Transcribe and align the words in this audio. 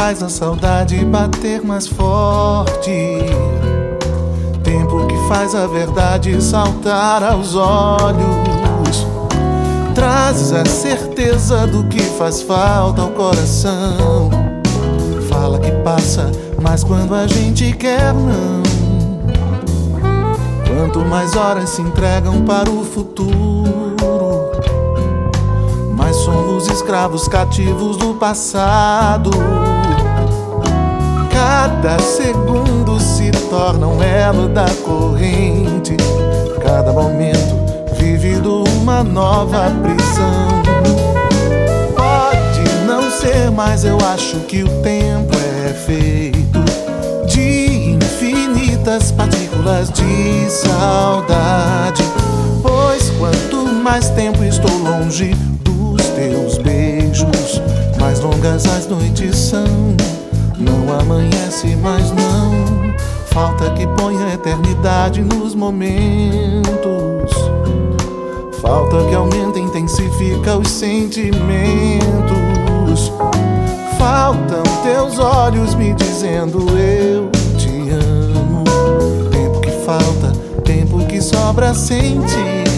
faz 0.00 0.22
a 0.22 0.30
saudade 0.30 1.04
bater 1.04 1.62
mais 1.62 1.86
forte. 1.86 3.18
Tempo 4.64 5.06
que 5.06 5.28
faz 5.28 5.54
a 5.54 5.66
verdade 5.66 6.42
saltar 6.42 7.22
aos 7.22 7.54
olhos. 7.54 9.06
Trazes 9.94 10.52
a 10.54 10.64
certeza 10.64 11.66
do 11.66 11.84
que 11.84 12.00
faz 12.00 12.40
falta 12.40 13.02
ao 13.02 13.10
coração. 13.10 14.30
Fala 15.28 15.58
que 15.58 15.70
passa, 15.84 16.32
mas 16.62 16.82
quando 16.82 17.14
a 17.14 17.26
gente 17.26 17.70
quer, 17.74 18.14
não. 18.14 18.62
Quanto 20.66 21.00
mais 21.00 21.36
horas 21.36 21.68
se 21.68 21.82
entregam 21.82 22.40
para 22.46 22.70
o 22.70 22.82
futuro, 22.86 24.50
mais 25.94 26.16
somos 26.16 26.68
escravos 26.68 27.28
cativos 27.28 27.98
do 27.98 28.14
passado. 28.14 29.30
Cada 31.40 31.98
segundo 32.00 33.00
se 33.00 33.30
torna 33.48 33.88
um 33.88 34.02
elo 34.02 34.46
da 34.46 34.66
corrente. 34.84 35.96
Cada 36.62 36.92
momento 36.92 37.56
vivido 37.98 38.64
uma 38.76 39.02
nova 39.02 39.72
prisão. 39.82 40.62
Pode 41.96 42.86
não 42.86 43.10
ser, 43.10 43.50
mas 43.50 43.86
eu 43.86 43.96
acho 44.12 44.36
que 44.40 44.62
o 44.62 44.68
tempo 44.82 45.34
é 45.64 45.72
feito 45.72 46.62
de 47.26 47.94
infinitas 47.94 49.10
partículas 49.10 49.88
de 49.88 50.50
saudade. 50.50 52.04
Pois 52.60 53.08
quanto 53.18 53.66
mais 53.82 54.10
tempo 54.10 54.44
estou 54.44 54.76
longe 54.76 55.34
dos 55.62 56.06
teus 56.08 56.58
beijos, 56.58 57.62
mais 57.98 58.20
longas 58.20 58.66
as 58.66 58.86
noites 58.86 59.38
são. 59.38 60.19
Não 60.70 61.00
amanhece 61.00 61.74
mais 61.76 62.12
não. 62.12 62.94
Falta 63.26 63.70
que 63.70 63.86
ponha 63.88 64.26
a 64.26 64.34
eternidade 64.34 65.22
nos 65.22 65.54
momentos. 65.54 66.70
Falta 68.60 69.04
que 69.08 69.14
aumenta 69.14 69.58
e 69.58 69.62
intensifica 69.62 70.56
os 70.56 70.68
sentimentos. 70.68 71.40
Faltam 73.98 74.62
teus 74.82 75.18
olhos 75.18 75.74
me 75.74 75.92
dizendo 75.94 76.58
eu 76.78 77.30
te 77.56 77.90
amo. 77.90 78.64
Tempo 79.30 79.60
que 79.60 79.70
falta, 79.84 80.32
tempo 80.62 81.04
que 81.06 81.20
sobra 81.20 81.74
sem 81.74 82.20
ti. 82.20 82.69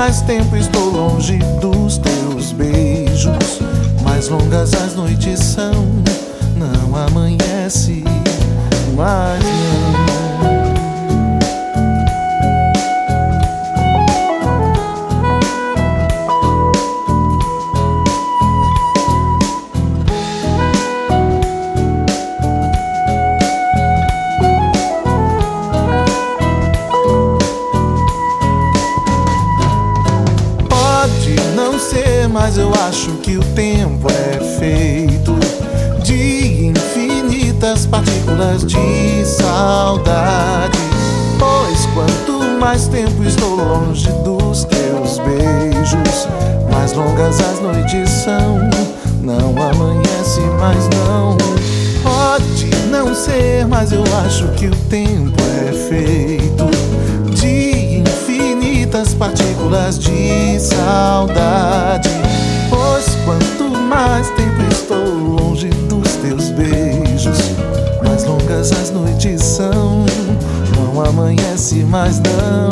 Mais 0.00 0.22
tempo 0.22 0.56
estou 0.56 0.88
longe 0.88 1.36
dos 1.60 1.98
teus 1.98 2.52
beijos, 2.52 3.60
mais 4.02 4.28
longas 4.28 4.72
as 4.72 4.94
noites 4.96 5.38
são. 5.40 5.74
Não 6.56 6.96
amanhece 6.96 8.02
mais 8.96 9.39
eu 32.70 32.86
acho 32.86 33.10
que 33.22 33.36
o 33.36 33.42
tempo 33.54 34.06
é 34.08 34.58
feito 34.58 35.34
de 36.04 36.66
infinitas 36.66 37.86
partículas 37.86 38.64
de 38.64 39.24
saudade. 39.24 40.78
Pois 41.38 41.86
quanto 41.86 42.60
mais 42.60 42.86
tempo 42.86 43.24
estou 43.24 43.56
longe 43.56 44.08
dos 44.24 44.64
teus 44.64 45.18
beijos, 45.18 46.28
mais 46.70 46.92
longas 46.92 47.40
as 47.40 47.60
noites 47.60 48.08
são. 48.08 48.58
Não 49.20 49.50
amanhece 49.50 50.40
mais 50.60 50.88
não. 50.96 51.36
Pode 52.02 52.66
não 52.88 53.14
ser, 53.14 53.66
mas 53.66 53.90
eu 53.92 54.04
acho 54.24 54.46
que 54.52 54.66
o 54.66 54.76
tempo 54.88 55.42
é 55.68 55.72
feito 55.72 56.66
de 57.34 57.98
infinitas 57.98 59.14
partículas 59.14 59.98
de 59.98 60.58
saudade. 60.60 61.69
As 68.90 68.92
noites 68.92 69.42
são. 69.42 70.04
Não 70.76 71.04
amanhece 71.04 71.76
mais 71.84 72.18
não. 72.20 72.68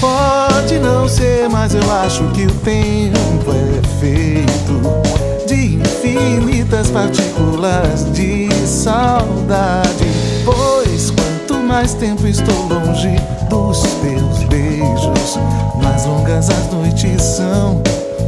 Pode 0.00 0.78
não 0.78 1.08
ser, 1.08 1.48
mas 1.48 1.74
eu 1.74 1.92
acho 2.04 2.24
que 2.28 2.46
o 2.46 2.50
tempo 2.50 3.50
é 3.50 4.00
feito 4.00 5.46
de 5.46 5.76
infinitas 5.76 6.90
partículas 6.90 8.12
de 8.12 8.48
saudade. 8.66 10.06
Pois 10.44 11.10
quanto 11.10 11.62
mais 11.62 11.94
tempo 11.94 12.26
estou 12.26 12.68
longe 12.68 13.16
dos 13.48 13.82
teus 14.02 14.44
beijos, 14.48 15.38
mais 15.82 16.04
longas 16.06 16.48
as 16.50 16.72
noites 16.72 17.22
são. 17.22 17.82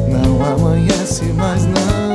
Não 0.08 0.44
amanhece 0.44 1.24
mais 1.24 1.64
não. 1.64 2.05